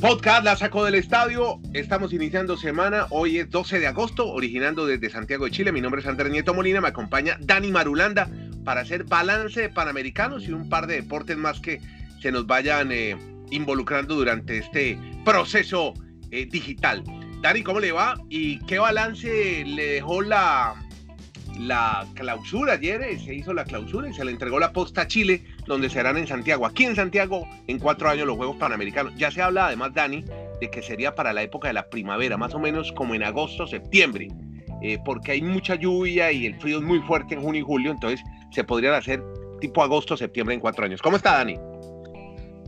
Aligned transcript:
Podcast 0.00 0.44
La 0.44 0.56
Saco 0.56 0.82
del 0.82 0.94
Estadio. 0.94 1.60
Estamos 1.74 2.14
iniciando 2.14 2.56
semana. 2.56 3.06
Hoy 3.10 3.36
es 3.36 3.50
12 3.50 3.80
de 3.80 3.86
agosto, 3.86 4.28
originando 4.28 4.86
desde 4.86 5.10
Santiago 5.10 5.44
de 5.44 5.50
Chile. 5.50 5.72
Mi 5.72 5.82
nombre 5.82 6.00
es 6.00 6.06
Andrés 6.06 6.32
Nieto 6.32 6.54
Molina. 6.54 6.80
Me 6.80 6.88
acompaña 6.88 7.36
Dani 7.38 7.70
Marulanda 7.70 8.26
para 8.64 8.80
hacer 8.80 9.04
balance 9.04 9.68
Panamericanos 9.68 10.44
y 10.44 10.52
un 10.52 10.70
par 10.70 10.86
de 10.86 11.02
deportes 11.02 11.36
más 11.36 11.60
que 11.60 11.82
se 12.22 12.32
nos 12.32 12.46
vayan 12.46 12.92
eh, 12.92 13.14
involucrando 13.50 14.14
durante 14.14 14.56
este 14.56 14.98
proceso 15.22 15.92
eh, 16.30 16.46
digital. 16.46 17.04
Dani, 17.42 17.62
¿cómo 17.62 17.78
le 17.78 17.92
va? 17.92 18.14
¿Y 18.30 18.58
qué 18.60 18.78
balance 18.78 19.64
le 19.66 19.86
dejó 19.86 20.22
la, 20.22 20.76
la 21.60 22.06
clausura 22.14 22.74
ayer? 22.74 23.02
Eh, 23.02 23.18
se 23.18 23.34
hizo 23.34 23.52
la 23.52 23.64
clausura 23.64 24.08
y 24.08 24.14
se 24.14 24.24
le 24.24 24.32
entregó 24.32 24.58
la 24.58 24.72
posta 24.72 25.02
a 25.02 25.06
Chile 25.06 25.44
donde 25.66 25.90
serán 25.90 26.16
en 26.16 26.26
Santiago. 26.26 26.66
Aquí 26.66 26.84
en 26.84 26.96
Santiago, 26.96 27.46
en 27.66 27.78
cuatro 27.78 28.08
años, 28.08 28.26
los 28.26 28.36
Juegos 28.36 28.56
Panamericanos. 28.56 29.14
Ya 29.16 29.30
se 29.30 29.42
habla 29.42 29.66
además, 29.66 29.92
Dani, 29.94 30.24
de 30.60 30.70
que 30.70 30.82
sería 30.82 31.14
para 31.14 31.32
la 31.32 31.42
época 31.42 31.68
de 31.68 31.74
la 31.74 31.88
primavera, 31.88 32.36
más 32.36 32.54
o 32.54 32.58
menos 32.58 32.92
como 32.92 33.14
en 33.14 33.22
agosto, 33.22 33.66
septiembre, 33.66 34.28
eh, 34.82 34.98
porque 35.04 35.32
hay 35.32 35.42
mucha 35.42 35.74
lluvia 35.74 36.32
y 36.32 36.46
el 36.46 36.58
frío 36.60 36.78
es 36.78 36.84
muy 36.84 37.00
fuerte 37.00 37.34
en 37.34 37.42
junio 37.42 37.60
y 37.60 37.64
julio, 37.64 37.90
entonces 37.90 38.22
se 38.50 38.64
podrían 38.64 38.94
hacer 38.94 39.22
tipo 39.60 39.82
agosto, 39.82 40.16
septiembre 40.16 40.54
en 40.54 40.60
cuatro 40.60 40.84
años. 40.84 41.02
¿Cómo 41.02 41.16
está, 41.16 41.36
Dani? 41.36 41.58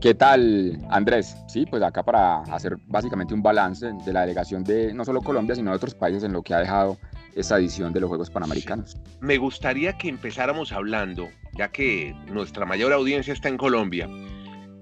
¿Qué 0.02 0.14
tal, 0.14 0.78
Andrés? 0.91 1.36
Sí, 1.47 1.64
pues 1.64 1.80
acá 1.80 2.02
para 2.02 2.42
hacer 2.52 2.77
básicamente 2.88 3.34
un 3.34 3.42
balance 3.42 3.92
de 4.05 4.12
la 4.12 4.22
delegación 4.22 4.64
de 4.64 4.92
no 4.92 5.05
solo 5.05 5.20
Colombia, 5.22 5.55
sino 5.55 5.70
de 5.70 5.77
otros 5.77 5.95
países 5.95 6.24
en 6.24 6.33
lo 6.33 6.42
que 6.42 6.55
ha 6.55 6.59
dejado 6.59 6.98
esa 7.34 7.59
edición 7.59 7.92
de 7.92 8.00
los 8.00 8.09
Juegos 8.09 8.30
Panamericanos. 8.30 8.96
Me 9.20 9.38
gustaría 9.38 9.96
que 9.98 10.09
empezáramos 10.09 10.72
hablando, 10.72 11.28
ya 11.55 11.68
que 11.68 12.14
nuestra 12.27 12.66
mayor 12.66 12.92
audiencia 12.92 13.32
está 13.32 13.48
en 13.48 13.56
Colombia, 13.56 14.08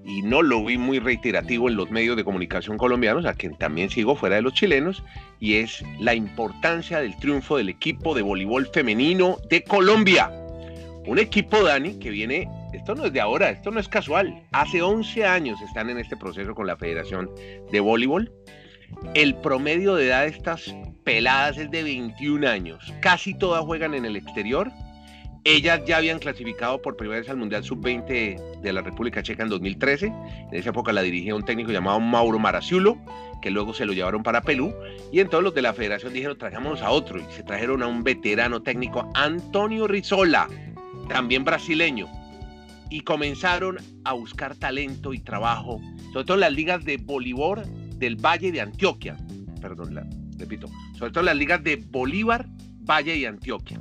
y 0.03 0.21
no 0.23 0.41
lo 0.41 0.65
vi 0.65 0.77
muy 0.77 0.99
reiterativo 0.99 1.69
en 1.69 1.75
los 1.75 1.91
medios 1.91 2.17
de 2.17 2.23
comunicación 2.23 2.77
colombianos, 2.77 3.25
a 3.25 3.33
quien 3.33 3.55
también 3.57 3.89
sigo 3.89 4.15
fuera 4.15 4.35
de 4.35 4.41
los 4.41 4.53
chilenos, 4.53 5.03
y 5.39 5.55
es 5.55 5.83
la 5.99 6.15
importancia 6.15 6.99
del 6.99 7.15
triunfo 7.17 7.57
del 7.57 7.69
equipo 7.69 8.15
de 8.15 8.21
voleibol 8.21 8.67
femenino 8.67 9.37
de 9.49 9.63
Colombia. 9.63 10.31
Un 11.05 11.19
equipo, 11.19 11.63
Dani, 11.63 11.97
que 11.99 12.09
viene, 12.09 12.47
esto 12.73 12.95
no 12.95 13.05
es 13.05 13.13
de 13.13 13.21
ahora, 13.21 13.49
esto 13.49 13.71
no 13.71 13.79
es 13.79 13.87
casual, 13.87 14.43
hace 14.51 14.81
11 14.81 15.25
años 15.25 15.61
están 15.61 15.89
en 15.89 15.97
este 15.97 16.17
proceso 16.17 16.53
con 16.53 16.67
la 16.67 16.77
Federación 16.77 17.29
de 17.71 17.79
Voleibol. 17.79 18.31
El 19.13 19.35
promedio 19.35 19.95
de 19.95 20.07
edad 20.07 20.23
de 20.23 20.29
estas 20.29 20.75
peladas 21.03 21.57
es 21.57 21.71
de 21.71 21.83
21 21.83 22.47
años. 22.47 22.93
Casi 23.01 23.33
todas 23.33 23.63
juegan 23.63 23.93
en 23.93 24.05
el 24.05 24.15
exterior. 24.15 24.71
Ellas 25.43 25.81
ya 25.87 25.97
habían 25.97 26.19
clasificado 26.19 26.81
por 26.81 26.95
primera 26.95 27.19
vez 27.19 27.29
al 27.29 27.37
Mundial 27.37 27.63
Sub-20 27.63 28.61
de 28.61 28.73
la 28.73 28.81
República 28.81 29.23
Checa 29.23 29.41
en 29.41 29.49
2013. 29.49 30.05
En 30.05 30.47
esa 30.51 30.69
época 30.69 30.93
la 30.93 31.01
dirigía 31.01 31.33
un 31.33 31.43
técnico 31.43 31.71
llamado 31.71 31.99
Mauro 31.99 32.37
Maraciulo, 32.37 32.99
que 33.41 33.49
luego 33.49 33.73
se 33.73 33.85
lo 33.85 33.93
llevaron 33.93 34.21
para 34.21 34.41
Perú. 34.41 34.71
Y 35.11 35.19
entonces 35.19 35.43
los 35.45 35.55
de 35.55 35.63
la 35.63 35.73
federación 35.73 36.13
dijeron, 36.13 36.37
traigámonos 36.37 36.83
a 36.83 36.91
otro. 36.91 37.19
Y 37.19 37.23
se 37.33 37.41
trajeron 37.41 37.81
a 37.81 37.87
un 37.87 38.03
veterano 38.03 38.61
técnico, 38.61 39.09
Antonio 39.15 39.87
Rizola, 39.87 40.47
también 41.09 41.43
brasileño. 41.43 42.07
Y 42.91 43.01
comenzaron 43.01 43.79
a 44.03 44.13
buscar 44.13 44.55
talento 44.55 45.11
y 45.11 45.19
trabajo, 45.19 45.81
sobre 46.13 46.25
todo 46.25 46.35
en 46.35 46.41
las 46.41 46.53
ligas 46.53 46.85
de 46.85 46.97
voleibol 46.97 47.63
del 47.97 48.15
Valle 48.15 48.51
de 48.51 48.61
Antioquia. 48.61 49.17
Perdón, 49.59 49.95
la, 49.95 50.05
repito, 50.41 50.67
sobre 50.97 51.11
todo 51.11 51.21
en 51.21 51.27
las 51.27 51.37
ligas 51.37 51.63
de 51.63 51.77
Bolívar, 51.77 52.45
Valle 52.83 53.15
y 53.15 53.25
Antioquia. 53.25 53.79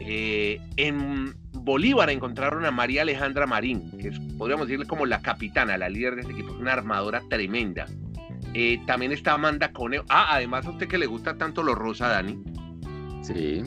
Eh, 0.00 0.60
en 0.76 1.34
Bolívar 1.52 2.10
encontraron 2.10 2.64
a 2.64 2.70
María 2.70 3.02
Alejandra 3.02 3.46
Marín, 3.46 3.90
que 3.98 4.08
es, 4.08 4.18
podríamos 4.36 4.66
decirle 4.66 4.86
como 4.86 5.06
la 5.06 5.20
capitana, 5.22 5.76
la 5.76 5.88
líder 5.88 6.14
de 6.14 6.20
este 6.22 6.32
equipo, 6.32 6.52
una 6.52 6.72
armadora 6.72 7.22
tremenda. 7.28 7.86
Eh, 8.54 8.80
también 8.86 9.12
está 9.12 9.34
Amanda 9.34 9.72
Coneo. 9.72 10.04
Ah, 10.08 10.28
además 10.30 10.66
a 10.66 10.70
usted 10.70 10.88
que 10.88 10.98
le 10.98 11.06
gusta 11.06 11.36
tanto 11.36 11.62
lo 11.62 11.74
rosa, 11.74 12.08
Dani. 12.08 12.38
Sí. 13.22 13.62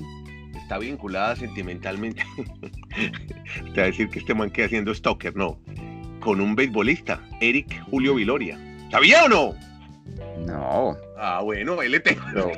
Está 0.56 0.78
vinculada 0.80 1.36
sentimentalmente. 1.36 2.24
Te 3.74 3.82
va 3.82 3.84
a 3.84 3.88
decir 3.88 4.10
que 4.10 4.20
este 4.20 4.34
man 4.34 4.50
que 4.50 4.64
haciendo 4.64 4.94
stalker, 4.94 5.36
no. 5.36 5.60
Con 6.20 6.42
un 6.42 6.56
beisbolista, 6.56 7.22
Eric 7.40 7.84
Julio 7.90 8.16
Viloria. 8.16 8.58
¿Sabía 8.90 9.26
o 9.26 9.30
no? 9.30 9.71
No. 10.46 10.98
Ah, 11.18 11.42
bueno, 11.44 11.82
LT. 11.82 12.18
Pero, 12.34 12.52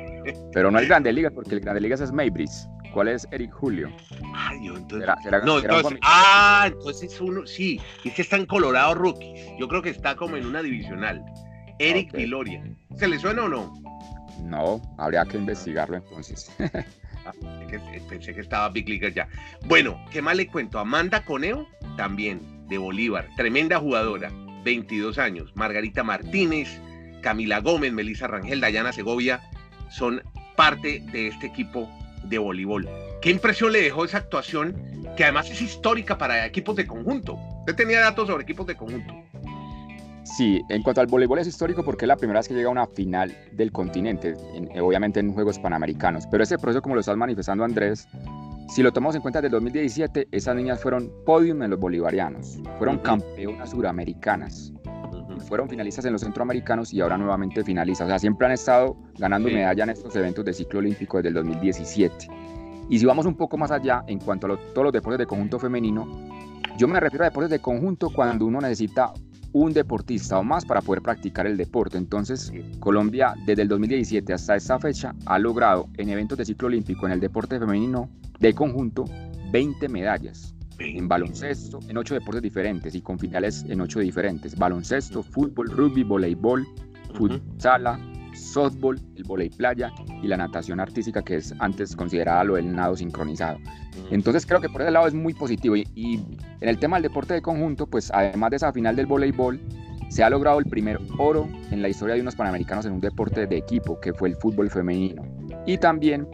pero 0.52 0.70
no 0.70 0.78
el 0.78 0.86
Grande 0.86 1.12
Ligas, 1.12 1.32
porque 1.34 1.54
el 1.54 1.60
Grande 1.60 1.80
Ligas 1.80 2.00
es 2.00 2.12
Maybris. 2.12 2.68
¿Cuál 2.92 3.08
es 3.08 3.26
Eric 3.32 3.52
Julio? 3.52 3.90
Ay, 4.34 4.60
Dios, 4.60 4.78
entonces. 4.78 5.00
¿Será- 5.00 5.22
será- 5.22 5.38
no, 5.44 5.60
será 5.60 5.74
un 5.74 5.78
entonces. 5.80 6.00
comi- 6.00 6.00
Ah, 6.02 6.64
entonces 6.68 7.20
uno. 7.20 7.46
Sí, 7.46 7.80
es 8.04 8.14
que 8.14 8.22
está 8.22 8.36
en 8.36 8.46
Colorado 8.46 8.94
Rookies. 8.94 9.48
Yo 9.58 9.66
creo 9.68 9.82
que 9.82 9.90
está 9.90 10.14
como 10.16 10.36
en 10.36 10.46
una 10.46 10.62
divisional. 10.62 11.24
Eric. 11.80 12.12
Viloria. 12.12 12.62
¿Se 12.96 13.08
le 13.08 13.18
suena 13.18 13.42
o 13.44 13.48
no? 13.48 13.72
No, 14.42 14.80
habría 14.98 15.24
que 15.24 15.36
investigarlo 15.38 15.96
entonces. 15.96 16.50
Eh, 16.58 18.00
Pensé 18.08 18.34
que 18.34 18.40
estaba 18.42 18.68
Big 18.68 18.88
Leaguer 18.88 19.12
ya. 19.14 19.28
Bueno, 19.66 19.98
¿qué 20.10 20.20
más 20.22 20.36
le 20.36 20.46
cuento? 20.46 20.78
Amanda 20.78 21.24
Coneo, 21.24 21.66
también 21.96 22.40
de 22.68 22.78
Bolívar. 22.78 23.28
Tremenda 23.36 23.78
jugadora, 23.80 24.30
22 24.64 25.18
años. 25.18 25.50
Margarita 25.56 26.04
Martínez, 26.04 26.80
Camila 27.24 27.60
Gómez, 27.60 27.90
Melissa 27.92 28.26
Rangel, 28.26 28.60
Dayana 28.60 28.92
Segovia 28.92 29.40
son 29.90 30.22
parte 30.56 31.02
de 31.10 31.28
este 31.28 31.46
equipo 31.46 31.88
de 32.24 32.36
voleibol. 32.38 32.86
¿Qué 33.22 33.30
impresión 33.30 33.72
le 33.72 33.80
dejó 33.80 34.04
esa 34.04 34.18
actuación 34.18 34.76
que 35.16 35.24
además 35.24 35.50
es 35.50 35.62
histórica 35.62 36.18
para 36.18 36.44
equipos 36.44 36.76
de 36.76 36.86
conjunto? 36.86 37.38
Usted 37.60 37.74
tenía 37.74 38.00
datos 38.00 38.28
sobre 38.28 38.42
equipos 38.42 38.66
de 38.66 38.76
conjunto. 38.76 39.14
Sí, 40.24 40.60
en 40.68 40.82
cuanto 40.82 41.00
al 41.00 41.06
voleibol 41.06 41.38
es 41.38 41.46
histórico 41.46 41.82
porque 41.82 42.04
es 42.04 42.08
la 42.08 42.16
primera 42.16 42.40
vez 42.40 42.48
que 42.48 42.54
llega 42.54 42.68
a 42.68 42.72
una 42.72 42.86
final 42.86 43.34
del 43.52 43.72
continente, 43.72 44.34
en- 44.54 44.70
eh, 44.74 44.80
obviamente 44.80 45.20
en 45.20 45.32
Juegos 45.32 45.58
Panamericanos. 45.58 46.26
Pero 46.30 46.42
ese 46.42 46.58
proceso, 46.58 46.82
como 46.82 46.94
lo 46.94 47.00
estás 47.00 47.16
manifestando 47.16 47.64
Andrés, 47.64 48.06
si 48.68 48.82
lo 48.82 48.92
tomamos 48.92 49.14
en 49.16 49.22
cuenta 49.22 49.40
desde 49.40 49.48
el 49.48 49.62
2017, 49.62 50.28
esas 50.30 50.56
niñas 50.56 50.80
fueron 50.82 51.10
podium 51.24 51.62
en 51.62 51.70
los 51.70 51.78
bolivarianos, 51.80 52.58
fueron 52.78 52.98
campeonas 52.98 53.70
suramericanas, 53.70 54.72
fueron 55.44 55.68
finalistas 55.68 56.04
en 56.06 56.12
los 56.12 56.22
centroamericanos 56.22 56.92
y 56.92 57.00
ahora 57.00 57.16
nuevamente 57.18 57.62
finalistas. 57.62 58.06
O 58.06 58.08
sea, 58.08 58.18
siempre 58.18 58.46
han 58.46 58.52
estado 58.52 58.96
ganando 59.18 59.48
Sí. 59.48 59.54
medalla 59.54 59.84
en 59.84 59.90
estos 59.90 60.14
eventos 60.16 60.44
de 60.44 60.52
ciclo 60.52 60.80
olímpico 60.80 61.18
desde 61.18 61.28
el 61.28 61.34
2017. 61.34 62.28
Y 62.90 62.98
si 62.98 63.06
vamos 63.06 63.26
un 63.26 63.34
poco 63.36 63.56
más 63.56 63.70
allá, 63.70 64.02
en 64.06 64.18
cuanto 64.18 64.46
a 64.46 64.50
lo- 64.50 64.58
todos 64.58 64.84
los 64.84 64.92
deportes 64.92 65.18
de 65.18 65.26
conjunto 65.26 65.58
femenino, 65.58 66.06
yo 66.76 66.88
me 66.88 66.98
refiero 67.00 67.24
a 67.24 67.28
deportes 67.28 67.50
de 67.50 67.60
conjunto 67.60 68.10
cuando 68.10 68.44
uno 68.46 68.60
necesita 68.60 69.12
un 69.52 69.72
deportista 69.72 70.38
o 70.38 70.42
más 70.42 70.64
para 70.64 70.80
poder 70.80 71.00
practicar 71.00 71.46
el 71.46 71.56
deporte. 71.56 71.96
Entonces, 71.96 72.52
Colombia 72.80 73.34
desde 73.46 73.62
el 73.62 73.68
2017 73.68 74.32
hasta 74.32 74.56
esta 74.56 74.78
fecha 74.80 75.14
ha 75.26 75.38
logrado 75.38 75.86
en 75.96 76.08
eventos 76.08 76.36
de 76.36 76.44
ciclo 76.44 76.66
olímpico 76.66 77.06
en 77.06 77.12
el 77.12 77.20
deporte 77.20 77.58
femenino 77.60 78.08
de 78.40 78.52
conjunto 78.52 79.04
20 79.52 79.88
medallas 79.88 80.53
en 80.78 81.08
baloncesto, 81.08 81.80
en 81.88 81.96
ocho 81.96 82.14
deportes 82.14 82.42
diferentes 82.42 82.94
y 82.94 83.00
con 83.00 83.18
finales 83.18 83.64
en 83.68 83.80
ocho 83.80 84.00
diferentes. 84.00 84.56
Baloncesto, 84.56 85.22
fútbol, 85.22 85.68
rugby, 85.70 86.02
voleibol, 86.02 86.66
futsala, 87.14 87.98
softball, 88.34 89.00
el 89.16 89.24
volei 89.24 89.48
playa 89.50 89.92
y 90.22 90.26
la 90.26 90.36
natación 90.36 90.80
artística 90.80 91.22
que 91.22 91.36
es 91.36 91.54
antes 91.58 91.94
considerada 91.94 92.44
lo 92.44 92.54
del 92.56 92.74
nado 92.74 92.96
sincronizado. 92.96 93.58
Entonces 94.10 94.44
creo 94.44 94.60
que 94.60 94.68
por 94.68 94.82
ese 94.82 94.90
lado 94.90 95.06
es 95.06 95.14
muy 95.14 95.34
positivo 95.34 95.76
y, 95.76 95.86
y 95.94 96.14
en 96.60 96.68
el 96.68 96.78
tema 96.78 96.96
del 96.96 97.04
deporte 97.04 97.34
de 97.34 97.42
conjunto, 97.42 97.86
pues 97.86 98.10
además 98.12 98.50
de 98.50 98.56
esa 98.56 98.72
final 98.72 98.96
del 98.96 99.06
voleibol, 99.06 99.60
se 100.08 100.22
ha 100.22 100.30
logrado 100.30 100.58
el 100.58 100.66
primer 100.66 101.00
oro 101.18 101.48
en 101.70 101.82
la 101.82 101.88
historia 101.88 102.14
de 102.14 102.20
unos 102.20 102.36
panamericanos 102.36 102.86
en 102.86 102.92
un 102.92 103.00
deporte 103.00 103.46
de 103.46 103.56
equipo, 103.56 103.98
que 104.00 104.12
fue 104.12 104.28
el 104.28 104.36
fútbol 104.36 104.70
femenino. 104.70 105.22
Y 105.66 105.78
también 105.78 106.28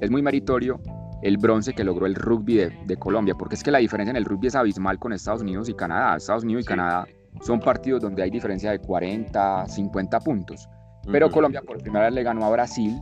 es 0.00 0.10
muy 0.10 0.22
meritorio 0.22 0.80
el 1.22 1.36
bronce 1.38 1.72
que 1.74 1.84
logró 1.84 2.06
el 2.06 2.14
rugby 2.14 2.54
de, 2.56 2.70
de 2.86 2.96
Colombia, 2.96 3.34
porque 3.34 3.54
es 3.54 3.62
que 3.62 3.70
la 3.70 3.78
diferencia 3.78 4.10
en 4.10 4.16
el 4.16 4.24
rugby 4.24 4.46
es 4.48 4.54
abismal 4.54 4.98
con 4.98 5.12
Estados 5.12 5.42
Unidos 5.42 5.68
y 5.68 5.74
Canadá. 5.74 6.16
Estados 6.16 6.44
Unidos 6.44 6.64
y. 6.64 6.66
Canadá 6.66 7.06
son 7.42 7.60
partidos 7.60 8.00
donde 8.02 8.22
hay 8.22 8.30
diferencia 8.30 8.70
de 8.72 8.78
40, 8.80 9.66
50 9.66 10.20
puntos. 10.20 10.68
Pero 11.10 11.30
Colombia 11.30 11.62
por 11.62 11.78
primera 11.78 12.06
vez 12.06 12.14
le 12.14 12.22
ganó 12.22 12.44
a 12.44 12.50
Brasil. 12.50 12.98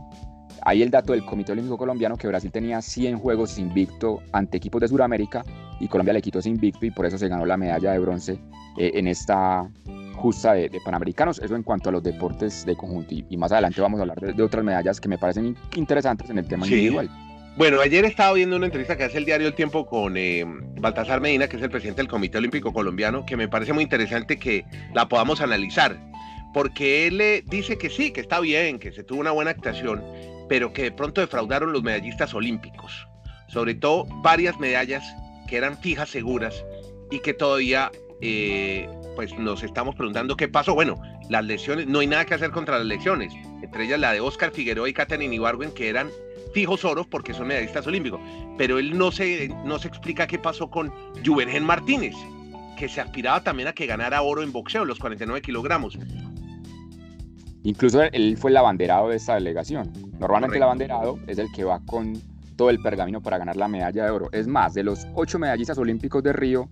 Hay 0.63 0.81
el 0.81 0.89
dato 0.89 1.13
del 1.13 1.25
Comité 1.25 1.53
Olímpico 1.53 1.77
Colombiano 1.77 2.17
que 2.17 2.27
Brasil 2.27 2.51
tenía 2.51 2.81
100 2.81 3.17
juegos 3.19 3.57
invicto 3.59 4.19
ante 4.33 4.57
equipos 4.57 4.81
de 4.81 4.87
Sudamérica 4.89 5.43
y 5.79 5.87
Colombia 5.87 6.13
le 6.13 6.21
quitó 6.21 6.39
ese 6.39 6.49
invicto 6.49 6.85
y 6.85 6.91
por 6.91 7.05
eso 7.05 7.17
se 7.17 7.29
ganó 7.29 7.45
la 7.45 7.55
medalla 7.55 7.91
de 7.93 7.99
bronce 7.99 8.33
eh, 8.77 8.91
en 8.95 9.07
esta 9.07 9.69
justa 10.15 10.53
de, 10.53 10.67
de 10.69 10.79
Panamericanos. 10.83 11.39
Eso 11.39 11.55
en 11.55 11.63
cuanto 11.63 11.89
a 11.89 11.91
los 11.93 12.03
deportes 12.03 12.65
de 12.65 12.75
conjunto 12.75 13.13
y, 13.13 13.25
y 13.29 13.37
más 13.37 13.51
adelante 13.53 13.79
vamos 13.79 13.99
a 13.99 14.03
hablar 14.03 14.19
de, 14.19 14.33
de 14.33 14.43
otras 14.43 14.63
medallas 14.65 14.99
que 14.99 15.07
me 15.07 15.17
parecen 15.17 15.45
in- 15.45 15.57
interesantes 15.75 16.29
en 16.29 16.39
el 16.39 16.45
tema 16.47 16.65
Sí. 16.65 16.73
individual. 16.73 17.09
Bueno, 17.59 17.81
ayer 17.81 18.05
estaba 18.05 18.31
viendo 18.31 18.55
una 18.55 18.67
entrevista 18.67 18.95
que 18.95 19.03
hace 19.03 19.17
el 19.17 19.25
diario 19.25 19.45
El 19.45 19.53
Tiempo 19.53 19.85
con 19.85 20.15
eh, 20.15 20.45
Baltasar 20.79 21.19
Medina, 21.19 21.49
que 21.49 21.57
es 21.57 21.61
el 21.61 21.69
presidente 21.69 22.01
del 22.01 22.07
Comité 22.07 22.37
Olímpico 22.37 22.71
Colombiano, 22.71 23.25
que 23.25 23.35
me 23.35 23.49
parece 23.49 23.73
muy 23.73 23.83
interesante 23.83 24.39
que 24.39 24.63
la 24.93 25.09
podamos 25.09 25.41
analizar, 25.41 25.99
porque 26.53 27.05
él 27.05 27.19
eh, 27.19 27.43
dice 27.45 27.77
que 27.77 27.89
sí, 27.89 28.11
que 28.11 28.21
está 28.21 28.39
bien, 28.39 28.79
que 28.79 28.93
se 28.93 29.03
tuvo 29.03 29.19
una 29.19 29.31
buena 29.31 29.51
actuación, 29.51 30.01
pero 30.47 30.71
que 30.71 30.83
de 30.83 30.93
pronto 30.93 31.19
defraudaron 31.19 31.73
los 31.73 31.83
medallistas 31.83 32.33
olímpicos, 32.33 33.05
sobre 33.49 33.75
todo 33.75 34.05
varias 34.23 34.57
medallas 34.57 35.03
que 35.49 35.57
eran 35.57 35.77
fijas, 35.81 36.07
seguras, 36.07 36.63
y 37.11 37.19
que 37.19 37.33
todavía 37.33 37.91
eh, 38.21 38.87
pues 39.17 39.37
nos 39.37 39.63
estamos 39.63 39.95
preguntando 39.95 40.37
qué 40.37 40.47
pasó. 40.47 40.75
Bueno, 40.75 41.01
las 41.29 41.43
lesiones, 41.43 41.87
no 41.87 41.99
hay 41.99 42.07
nada 42.07 42.23
que 42.23 42.35
hacer 42.35 42.51
contra 42.51 42.77
las 42.77 42.87
lesiones, 42.87 43.33
entre 43.61 43.83
ellas 43.83 43.99
la 43.99 44.13
de 44.13 44.21
Oscar 44.21 44.51
Figueroa 44.51 44.87
y 44.87 44.93
Katherine 44.93 45.35
Ibarwen, 45.35 45.73
que 45.73 45.89
eran 45.89 46.09
fijos 46.53 46.85
oros 46.85 47.07
porque 47.07 47.33
son 47.33 47.47
medallistas 47.47 47.85
olímpicos, 47.87 48.19
pero 48.57 48.79
él 48.79 48.97
no 48.97 49.11
se, 49.11 49.49
no 49.65 49.79
se 49.79 49.87
explica 49.87 50.27
qué 50.27 50.39
pasó 50.39 50.69
con 50.69 50.91
Juvengen 51.25 51.63
Martínez, 51.63 52.15
que 52.77 52.87
se 52.87 53.01
aspiraba 53.01 53.43
también 53.43 53.67
a 53.67 53.73
que 53.73 53.85
ganara 53.85 54.21
oro 54.21 54.41
en 54.41 54.51
boxeo, 54.51 54.85
los 54.85 54.99
49 54.99 55.41
kilogramos. 55.41 55.97
Incluso 57.63 58.01
él 58.01 58.37
fue 58.37 58.51
el 58.51 58.57
abanderado 58.57 59.09
de 59.09 59.17
esta 59.17 59.35
delegación. 59.35 59.91
Normalmente 60.17 60.57
el 60.57 60.63
abanderado 60.63 61.19
es 61.27 61.37
el 61.37 61.51
que 61.51 61.65
va 61.65 61.81
con 61.85 62.13
todo 62.55 62.69
el 62.69 62.79
pergamino 62.79 63.21
para 63.21 63.37
ganar 63.37 63.57
la 63.57 63.67
medalla 63.67 64.05
de 64.05 64.11
oro. 64.11 64.29
Es 64.31 64.47
más, 64.47 64.73
de 64.73 64.83
los 64.83 65.07
ocho 65.13 65.39
medallistas 65.39 65.77
olímpicos 65.77 66.23
de 66.23 66.33
Río, 66.33 66.69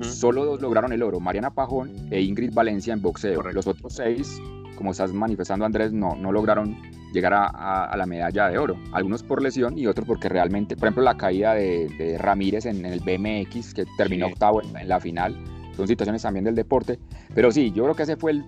solo 0.00 0.44
dos 0.44 0.60
lograron 0.60 0.92
el 0.92 1.02
oro, 1.02 1.20
Mariana 1.20 1.50
Pajón 1.50 1.90
e 2.10 2.20
Ingrid 2.20 2.52
Valencia 2.54 2.92
en 2.92 3.02
boxeo. 3.02 3.42
Los 3.42 3.66
otros 3.66 3.94
seis, 3.94 4.40
como 4.76 4.92
estás 4.92 5.12
manifestando 5.12 5.64
Andrés, 5.64 5.92
no, 5.92 6.16
no 6.16 6.32
lograron 6.32 6.76
llegar 7.16 7.32
a, 7.34 7.96
la 7.96 8.06
medalla 8.06 8.48
de 8.48 8.58
oro. 8.58 8.76
Algunos 8.92 9.22
por 9.22 9.42
lesión 9.42 9.78
y 9.78 9.86
otros 9.86 10.06
porque 10.06 10.28
realmente, 10.28 10.76
por 10.76 10.86
ejemplo, 10.86 11.02
la 11.02 11.16
caída 11.16 11.54
de, 11.54 12.16
Ramírez 12.18 12.66
en, 12.66 12.84
el 12.84 13.00
BMX, 13.00 13.74
que 13.74 13.84
terminó 13.96 14.26
octavo 14.26 14.62
en, 14.62 14.88
la 14.88 15.00
final, 15.00 15.36
son 15.76 15.88
situaciones 15.88 16.22
también 16.22 16.44
del 16.44 16.54
deporte. 16.54 16.98
Pero 17.34 17.50
sí, 17.50 17.72
yo 17.74 17.84
creo 17.84 17.94
que 17.94 18.02
ese 18.04 18.16
fue 18.16 18.32
el, 18.32 18.44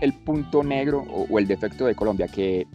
el 0.00 0.12
punto 0.12 0.62
negro 0.62 1.02
o, 1.02 1.38
el 1.38 1.46
defecto 1.46 1.86
de 1.86 1.94
Colombia, 1.94 2.28
que 2.28 2.66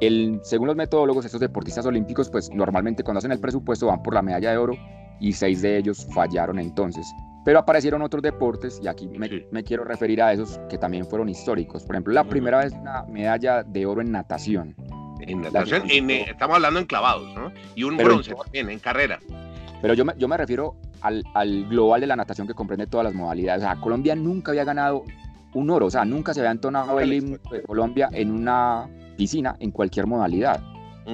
el, 0.00 0.40
según 0.42 0.66
los 0.66 0.76
metodólogos, 0.76 1.24
estos 1.24 1.40
deportistas 1.40 1.86
olímpicos, 1.86 2.28
pues 2.28 2.50
normalmente 2.52 3.02
cuando 3.02 3.18
hacen 3.18 3.32
el 3.32 3.40
presupuesto 3.40 3.86
van 3.86 4.02
por 4.02 4.14
la 4.14 4.22
medalla 4.22 4.50
de 4.50 4.58
oro 4.58 4.76
y 5.24 5.32
seis 5.32 5.62
de 5.62 5.78
ellos 5.78 6.06
fallaron 6.12 6.58
entonces. 6.58 7.06
Pero 7.44 7.58
aparecieron 7.58 8.02
otros 8.02 8.22
deportes 8.22 8.78
y 8.82 8.88
aquí 8.88 9.08
me, 9.08 9.64
quiero 9.64 9.84
referir 9.84 10.22
a 10.22 10.32
esos 10.32 10.58
que 10.68 10.78
también 10.78 11.06
fueron 11.06 11.28
históricos. 11.28 11.82
Por 11.84 11.96
ejemplo, 11.96 12.12
la 12.12 12.24
primera 12.24 12.58
vez 12.58 12.72
una 12.72 13.04
medalla 13.04 13.62
de 13.62 13.86
oro 13.86 14.00
en 14.02 14.12
natación. 14.12 14.74
En 15.20 15.40
natación, 15.40 15.88
eh, 15.90 16.26
estamos 16.28 16.56
hablando 16.56 16.80
en 16.80 16.86
clavados, 16.86 17.34
¿no? 17.34 17.50
Y 17.74 17.84
un 17.84 17.96
bronce 17.96 18.34
también 18.34 18.68
en 18.68 18.78
carrera. 18.78 19.18
Pero 19.80 19.94
yo 19.94 20.04
me, 20.04 20.12
yo 20.18 20.28
me 20.28 20.36
refiero 20.36 20.76
al, 21.00 21.22
al, 21.34 21.66
global 21.68 22.00
de 22.02 22.06
la 22.06 22.16
natación 22.16 22.46
que 22.46 22.54
comprende 22.54 22.86
todas 22.86 23.04
las 23.04 23.14
modalidades. 23.14 23.62
O 23.62 23.66
sea, 23.66 23.80
Colombia 23.80 24.14
nunca 24.14 24.52
había 24.52 24.64
ganado 24.64 25.04
un 25.54 25.70
oro, 25.70 25.86
o 25.86 25.90
sea, 25.90 26.04
nunca 26.04 26.34
se 26.34 26.40
había 26.40 26.50
entonado 26.50 27.00
el 27.00 27.12
himno 27.12 27.38
de 27.50 27.62
Colombia 27.62 28.08
en 28.12 28.30
una 28.30 28.88
piscina 29.16 29.56
en 29.60 29.70
cualquier 29.70 30.06
modalidad. 30.06 30.62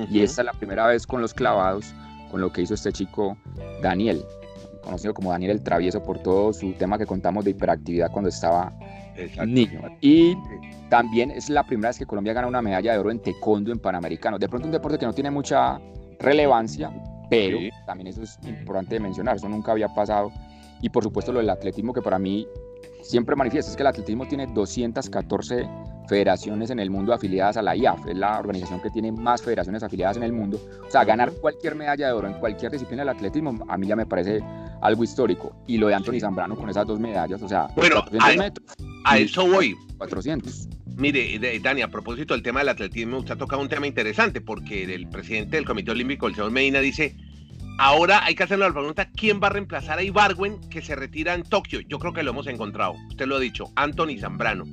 Y 0.09 0.21
esta 0.21 0.43
es 0.43 0.47
la 0.47 0.53
primera 0.53 0.87
vez 0.87 1.07
con 1.07 1.21
los 1.21 1.35
clavados, 1.35 1.93
con 2.31 2.41
lo 2.41 2.53
que 2.53 2.63
hizo 2.63 2.75
este 2.75 2.93
chico 2.93 3.37
Daniel, 3.83 4.25
conocido 4.83 5.15
como 5.15 5.31
Daniel 5.31 5.53
el 5.53 5.63
Travieso 5.63 6.03
por 6.03 6.19
todo 6.19 6.53
su 6.53 6.73
tema 6.73 6.99
que 6.99 7.07
contamos 7.07 7.45
de 7.45 7.51
hiperactividad 7.51 8.11
cuando 8.11 8.29
estaba 8.29 8.73
niño. 9.47 9.83
Y 10.01 10.37
también 10.89 11.31
es 11.31 11.51
la 11.51 11.65
primera 11.65 11.91
vez 11.91 11.99
que 11.99 12.07
Colombia 12.07 12.33
gana 12.33 12.47
una 12.47 12.63
medalla 12.63 12.93
de 12.93 12.99
oro 12.99 13.11
en 13.11 13.21
taekwondo 13.21 13.73
en 13.73 13.79
Panamericano. 13.79 14.39
De 14.39 14.49
pronto 14.49 14.67
un 14.67 14.73
deporte 14.73 14.99
que 14.99 15.07
no 15.07 15.13
tiene 15.13 15.31
mucha 15.31 15.81
relevancia, 16.19 16.93
pero 17.29 17.59
también 17.87 18.09
eso 18.09 18.23
es 18.23 18.39
importante 18.45 18.95
de 18.95 19.01
mencionar, 19.01 19.37
eso 19.37 19.49
nunca 19.49 19.73
había 19.73 19.89
pasado. 19.89 20.33
Y 20.83 20.89
por 20.89 21.03
supuesto 21.03 21.33
lo 21.33 21.41
del 21.41 21.51
atletismo 21.51 21.93
que 21.93 22.03
para 22.03 22.19
mí 22.19 22.47
siempre 23.03 23.37
manifiesta 23.37 23.71
es 23.71 23.77
que 23.77 23.83
el 23.83 23.89
atletismo 23.89 24.27
tiene 24.27 24.47
214 24.47 25.69
federaciones 26.11 26.71
en 26.71 26.81
el 26.81 26.91
mundo 26.91 27.15
afiliadas 27.15 27.57
a 27.57 27.63
la 27.63 27.77
IAF, 27.77 28.09
es 28.09 28.17
la 28.17 28.41
organización 28.41 28.83
que 28.83 28.91
tiene 28.91 29.13
más 29.13 29.43
federaciones 29.43 29.85
afiliadas 29.85 30.17
en 30.17 30.25
el 30.25 30.33
mundo. 30.33 30.61
O 30.85 30.91
sea, 30.91 31.05
ganar 31.05 31.31
cualquier 31.41 31.77
medalla 31.77 32.09
de 32.09 32.13
oro 32.13 32.27
en 32.27 32.35
cualquier 32.35 32.73
disciplina 32.73 33.03
del 33.03 33.11
atletismo 33.11 33.65
a 33.69 33.79
mí 33.79 33.87
ya 33.87 33.95
me 33.95 34.07
parece 34.07 34.41
algo 34.83 35.05
histórico. 35.05 35.55
Y 35.69 35.79
lo 35.79 35.87
de 35.87 35.95
Anthony 35.95 36.19
Zambrano 36.19 36.57
con 36.57 36.69
esas 36.69 36.85
dos 36.85 36.99
medallas, 36.99 37.41
o 37.41 37.49
sea, 37.49 37.69
bueno, 37.77 38.05
a, 39.05 39.19
eso 39.19 39.47
voy. 39.47 39.77
400. 39.99 40.69
Mire, 40.97 41.61
Dani, 41.61 41.83
a 41.83 41.89
propósito 41.89 42.35
del 42.35 42.43
tema 42.43 42.59
del 42.59 42.71
atletismo, 42.71 43.19
usted 43.19 43.35
ha 43.35 43.39
tocado 43.39 43.63
un 43.63 43.69
tema 43.69 43.87
interesante 43.87 44.41
porque 44.41 44.93
el 44.93 45.09
presidente 45.09 45.57
del 45.59 45.65
Comité 45.65 45.93
Olímpico, 45.93 46.27
el 46.27 46.35
señor 46.35 46.51
Medina, 46.51 46.81
dice 46.81 47.15
Ahora 47.79 48.25
hay 48.25 48.35
que 48.35 48.43
hacerle 48.43 48.67
la 48.67 48.73
pregunta, 48.73 49.09
¿quién 49.13 49.41
va 49.41 49.47
a 49.47 49.51
reemplazar 49.51 49.99
a 49.99 50.03
Ibarwen 50.03 50.61
que 50.69 50.83
se 50.83 50.97
retira 50.97 51.35
en 51.35 51.45
Tokio? 51.45 51.81
Yo 51.81 51.99
creo 52.01 52.13
que 52.13 52.25
lo 52.25 52.33
hemos 52.33 52.49
encontrado, 52.49 52.95
usted 53.09 53.27
lo 53.27 53.37
ha 53.37 53.41
dicho, 53.41 53.73
Anthony 53.77 54.19
Zambrano, 54.19 54.67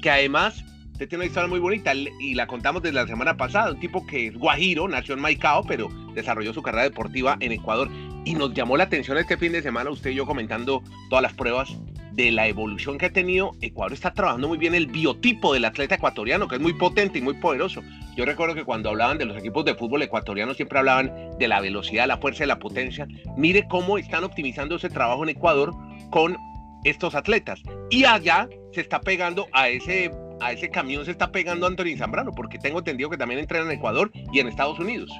que 0.00 0.10
además 0.10 0.62
usted 1.02 1.08
tiene 1.08 1.24
una 1.24 1.28
historia 1.28 1.48
muy 1.48 1.58
bonita 1.58 1.92
y 1.94 2.34
la 2.34 2.46
contamos 2.46 2.80
desde 2.80 2.94
la 2.94 3.08
semana 3.08 3.36
pasada, 3.36 3.72
un 3.72 3.80
tipo 3.80 4.06
que 4.06 4.28
es 4.28 4.36
guajiro, 4.36 4.86
nació 4.86 5.14
en 5.14 5.20
Maicao, 5.20 5.64
pero 5.64 5.88
desarrolló 6.14 6.54
su 6.54 6.62
carrera 6.62 6.84
deportiva 6.84 7.36
en 7.40 7.50
Ecuador 7.50 7.88
y 8.24 8.34
nos 8.34 8.54
llamó 8.54 8.76
la 8.76 8.84
atención 8.84 9.18
este 9.18 9.36
fin 9.36 9.50
de 9.50 9.62
semana, 9.62 9.90
usted 9.90 10.10
y 10.10 10.14
yo 10.14 10.26
comentando 10.26 10.80
todas 11.10 11.22
las 11.22 11.32
pruebas 11.32 11.76
de 12.12 12.30
la 12.30 12.46
evolución 12.46 12.98
que 12.98 13.06
ha 13.06 13.12
tenido, 13.12 13.50
Ecuador 13.60 13.92
está 13.92 14.12
trabajando 14.14 14.46
muy 14.46 14.58
bien 14.58 14.76
el 14.76 14.86
biotipo 14.86 15.54
del 15.54 15.64
atleta 15.64 15.96
ecuatoriano, 15.96 16.46
que 16.46 16.54
es 16.54 16.60
muy 16.60 16.74
potente 16.74 17.18
y 17.18 17.22
muy 17.22 17.34
poderoso. 17.34 17.82
Yo 18.14 18.24
recuerdo 18.24 18.54
que 18.54 18.64
cuando 18.64 18.90
hablaban 18.90 19.18
de 19.18 19.24
los 19.24 19.36
equipos 19.36 19.64
de 19.64 19.74
fútbol 19.74 20.02
ecuatorianos 20.02 20.56
siempre 20.56 20.78
hablaban 20.78 21.10
de 21.36 21.48
la 21.48 21.60
velocidad, 21.60 22.06
la 22.06 22.18
fuerza 22.18 22.44
y 22.44 22.46
la 22.46 22.60
potencia. 22.60 23.08
Mire 23.36 23.66
cómo 23.66 23.98
están 23.98 24.22
optimizando 24.22 24.76
ese 24.76 24.88
trabajo 24.88 25.24
en 25.24 25.30
Ecuador 25.30 25.74
con 26.10 26.36
estos 26.84 27.16
atletas. 27.16 27.60
Y 27.90 28.04
allá 28.04 28.48
se 28.72 28.80
está 28.80 29.00
pegando 29.00 29.46
a 29.52 29.68
ese, 29.68 30.10
a 30.42 30.52
ese 30.52 30.70
camión, 30.70 31.04
se 31.04 31.12
está 31.12 31.30
pegando 31.30 31.66
Anthony 31.66 31.96
Zambrano, 31.96 32.32
porque 32.32 32.58
tengo 32.58 32.78
entendido 32.78 33.10
que 33.10 33.16
también 33.16 33.40
entrena 33.40 33.66
en 33.66 33.78
Ecuador 33.78 34.10
y 34.32 34.40
en 34.40 34.48
Estados 34.48 34.78
Unidos. 34.78 35.10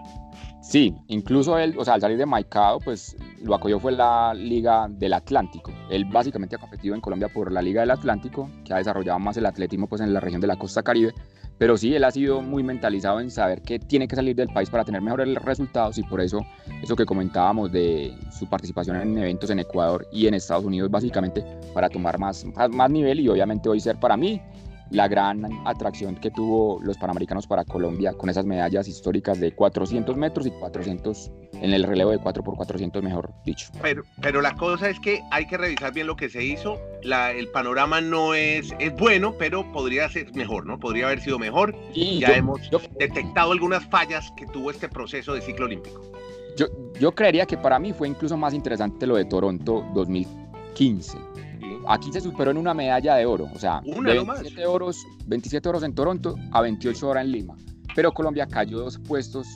Sí, 0.63 0.95
incluso 1.09 1.59
él, 1.59 1.75
o 1.77 1.85
sea, 1.85 1.95
al 1.95 2.01
salir 2.01 2.19
de 2.19 2.25
Maicao, 2.25 2.79
pues 2.79 3.17
lo 3.43 3.55
acogió 3.55 3.81
fue 3.81 3.93
la 3.93 4.33
Liga 4.33 4.87
del 4.89 5.13
Atlántico. 5.13 5.73
Él 5.91 6.05
básicamente 6.05 6.55
ha 6.55 6.59
competido 6.59 6.95
en 6.95 7.01
Colombia 7.01 7.29
por 7.29 7.51
la 7.51 7.61
Liga 7.61 7.81
del 7.81 7.91
Atlántico, 7.91 8.49
que 8.65 8.73
ha 8.73 8.77
desarrollado 8.77 9.19
más 9.19 9.37
el 9.37 9.47
atletismo 9.47 9.89
pues 9.89 10.01
en 10.01 10.15
la 10.15 10.21
región 10.21 10.41
de 10.41 10.47
la 10.47 10.57
costa 10.57 10.83
caribe, 10.85 11.13
pero 11.59 11.77
sí, 11.77 11.95
él 11.95 12.05
ha 12.05 12.11
sido 12.11 12.43
muy 12.43 12.63
mentalizado 12.63 13.21
en 13.21 13.31
saber 13.31 13.63
que 13.63 13.79
tiene 13.79 14.09
que 14.09 14.17
salir 14.17 14.35
del 14.35 14.49
país 14.49 14.71
para 14.71 14.85
tener 14.85 15.01
mejores 15.01 15.33
resultados 15.45 15.99
y 15.99 16.03
por 16.03 16.21
eso 16.21 16.45
eso 16.83 16.97
que 16.97 17.05
comentábamos 17.05 17.71
de 17.71 18.17
su 18.37 18.49
participación 18.49 18.97
en 18.97 19.19
eventos 19.19 19.51
en 19.51 19.61
Ecuador 19.61 20.07
y 20.13 20.27
en 20.27 20.35
Estados 20.35 20.65
Unidos, 20.65 20.91
básicamente 20.91 21.45
para 21.75 21.89
tomar 21.89 22.19
más, 22.19 22.45
más 22.71 22.91
nivel 22.91 23.21
y 23.21 23.29
obviamente 23.29 23.69
hoy 23.69 23.81
ser 23.81 23.99
para 24.01 24.17
mí 24.17 24.41
la 24.93 25.09
gran 25.09 25.45
atracción 25.65 26.17
que 26.17 26.31
tuvo 26.31 26.79
los 26.83 26.99
Panamericanos 26.99 27.47
para 27.47 27.65
Colombia 27.65 28.13
con 28.13 28.29
esas 28.29 28.45
medallas 28.45 28.87
históricas 28.89 29.41
de 29.41 29.53
400 29.53 30.17
metros 30.17 30.47
y 30.47 30.51
400 30.51 31.31
en 31.55 31.73
el 31.73 31.85
relevo 31.85 32.11
de 32.11 32.19
4 32.19 32.45
por 32.45 32.57
400 32.57 33.03
mejor 33.03 33.33
dicho. 33.45 33.69
Pero, 33.81 34.03
pero 34.21 34.43
la 34.43 34.55
cosa 34.55 34.91
es 34.91 35.01
que 35.01 35.23
hay 35.31 35.47
que 35.47 35.57
revisar 35.57 35.95
bien 35.95 36.07
lo 36.07 36.17
que 36.17 36.29
se 36.29 36.45
hizo. 36.45 36.79
La, 37.03 37.33
el 37.33 37.49
panorama 37.49 38.01
no 38.01 38.35
es, 38.35 38.75
es 38.79 38.95
bueno, 38.97 39.35
pero 39.39 39.71
podría 39.73 40.09
ser 40.11 40.33
mejor, 40.35 40.67
¿no? 40.67 40.79
Podría 40.79 41.07
haber 41.07 41.21
sido 41.21 41.39
mejor. 41.39 41.75
Y 41.95 42.19
ya 42.19 42.37
hemos 42.37 42.61
detectado 42.99 43.53
algunas 43.53 43.85
fallas 43.87 44.31
que 44.37 44.47
tuvo 44.47 44.71
este 44.71 44.89
proceso 44.89 45.35
de 45.35 45.41
ciclo 45.41 45.65
olímpico. 45.65 46.03
Yo, 46.57 46.67
yo 47.01 47.13
creería 47.13 47.47
que 47.47 47.57
para 47.57 47.79
mí 47.79 47.95
fue 47.95 48.09
incluso 48.09 48.37
más 48.37 48.53
interesante 48.53 49.07
lo 49.07 49.17
de 49.17 49.25
Toronto 49.25 49.87
2015 49.95 51.17
Aquí 51.89 52.13
se 52.13 52.21
superó 52.21 52.51
en 52.51 52.59
una 52.59 52.75
medalla 52.75 53.17
de 53.17 53.27
oro, 53.27 53.49
o 53.55 53.59
sea, 53.59 53.83
27, 53.85 54.67
oros, 54.67 55.07
27 55.27 55.69
oros 55.69 55.83
en 55.83 55.95
Toronto 55.95 56.37
a 56.53 56.61
28 56.61 57.09
horas 57.09 57.25
en 57.25 57.33
Lima. 57.33 57.57
Pero 57.95 58.13
Colombia 58.13 58.47
cayó 58.47 58.79
dos 58.79 58.99
puestos 58.99 59.47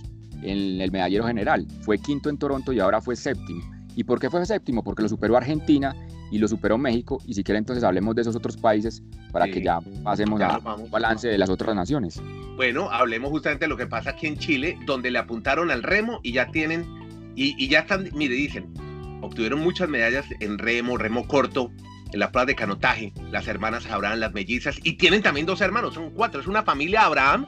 en 0.43 0.81
el 0.81 0.91
medallero 0.91 1.27
general. 1.27 1.67
Fue 1.83 1.99
quinto 1.99 2.29
en 2.29 2.39
Toronto 2.39 2.73
y 2.73 2.81
ahora 2.81 3.01
fue 3.01 3.17
séptimo. 3.17 3.63
¿Y 3.95 4.05
por 4.05 4.21
qué 4.21 4.29
fue 4.29 4.45
séptimo? 4.45 4.83
Porque 4.85 5.03
lo 5.03 5.09
superó 5.09 5.37
Argentina 5.37 5.95
y 6.31 6.39
lo 6.39 6.49
superó 6.49 6.77
México. 6.77 7.19
Y 7.27 7.35
si 7.35 7.43
quiere 7.43 7.59
entonces 7.59 7.83
hablemos 7.83 8.15
de 8.15 8.23
esos 8.23 8.37
otros 8.37 8.57
países 8.57 9.03
para 9.33 9.47
que 9.47 9.63
ya 9.63 9.81
pasemos 10.03 10.41
a 10.41 10.59
un 10.77 10.91
balance 10.91 11.29
de 11.29 11.39
las 11.39 11.49
otras 11.49 11.75
naciones. 11.75 12.21
Bueno, 12.57 12.91
hablemos 12.91 13.31
justamente 13.31 13.65
de 13.65 13.69
lo 13.69 13.77
que 13.77 13.87
pasa 13.87 14.11
aquí 14.11 14.27
en 14.27 14.37
Chile, 14.37 14.79
donde 14.87 15.11
le 15.11 15.19
apuntaron 15.19 15.71
al 15.71 15.83
remo 15.83 16.21
y 16.23 16.33
ya 16.33 16.51
tienen, 16.51 16.87
y, 17.35 17.55
y 17.63 17.69
ya 17.69 17.81
están, 17.81 18.09
mire, 18.15 18.35
dicen, 18.35 18.73
obtuvieron 19.23 19.61
muchas 19.61 19.89
medallas 19.89 20.27
en 20.41 20.59
remo, 20.59 20.97
remo 20.97 21.27
corto, 21.27 21.71
en 22.13 22.21
la 22.21 22.31
plaza 22.31 22.47
de 22.47 22.55
canotaje, 22.55 23.13
las 23.31 23.49
hermanas 23.49 23.87
Abraham, 23.87 24.19
las 24.19 24.33
mellizas, 24.33 24.79
y 24.83 24.95
tienen 24.95 25.23
también 25.23 25.47
dos 25.47 25.61
hermanos, 25.61 25.95
son 25.95 26.11
cuatro, 26.11 26.41
es 26.41 26.47
una 26.47 26.63
familia 26.63 27.05
Abraham 27.05 27.47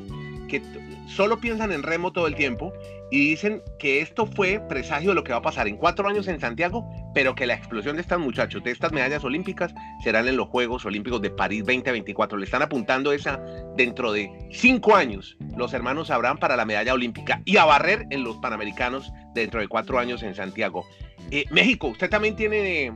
que 0.48 0.62
solo 1.06 1.38
piensan 1.38 1.72
en 1.72 1.82
remo 1.82 2.12
todo 2.12 2.26
el 2.26 2.34
tiempo 2.34 2.72
y 3.10 3.30
dicen 3.30 3.62
que 3.78 4.00
esto 4.00 4.26
fue 4.26 4.60
presagio 4.68 5.10
de 5.10 5.14
lo 5.14 5.24
que 5.24 5.32
va 5.32 5.38
a 5.38 5.42
pasar 5.42 5.66
en 5.66 5.76
cuatro 5.76 6.08
años 6.08 6.28
en 6.28 6.38
Santiago, 6.40 6.86
pero 7.14 7.34
que 7.34 7.46
la 7.46 7.54
explosión 7.54 7.96
de 7.96 8.02
estos 8.02 8.18
muchachos, 8.18 8.62
de 8.62 8.70
estas 8.70 8.92
medallas 8.92 9.24
olímpicas, 9.24 9.74
serán 10.04 10.28
en 10.28 10.36
los 10.36 10.48
Juegos 10.48 10.84
Olímpicos 10.84 11.22
de 11.22 11.30
París 11.30 11.64
2024. 11.64 12.36
Le 12.36 12.44
están 12.44 12.62
apuntando 12.62 13.12
esa 13.12 13.40
dentro 13.76 14.12
de 14.12 14.30
cinco 14.52 14.94
años, 14.94 15.38
los 15.56 15.72
hermanos 15.72 16.10
Abraham 16.10 16.38
para 16.38 16.56
la 16.56 16.66
medalla 16.66 16.92
olímpica 16.92 17.40
y 17.46 17.56
a 17.56 17.64
barrer 17.64 18.06
en 18.10 18.24
los 18.24 18.36
Panamericanos 18.36 19.10
dentro 19.34 19.60
de 19.60 19.68
cuatro 19.68 19.98
años 19.98 20.22
en 20.22 20.34
Santiago. 20.34 20.86
Eh, 21.30 21.46
México, 21.50 21.88
usted 21.88 22.10
también 22.10 22.36
tiene, 22.36 22.92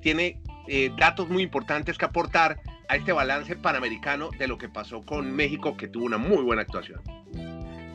tiene 0.00 0.40
eh, 0.72 0.92
datos 0.96 1.28
muy 1.28 1.42
importantes 1.42 1.98
que 1.98 2.04
aportar 2.04 2.60
a 2.88 2.94
este 2.94 3.10
balance 3.10 3.56
panamericano 3.56 4.30
de 4.38 4.46
lo 4.46 4.56
que 4.56 4.68
pasó 4.68 5.02
con 5.02 5.32
México, 5.32 5.76
que 5.76 5.88
tuvo 5.88 6.04
una 6.04 6.16
muy 6.16 6.44
buena 6.44 6.62
actuación. 6.62 7.00